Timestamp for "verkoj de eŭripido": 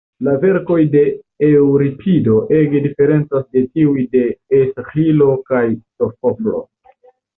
0.43-2.37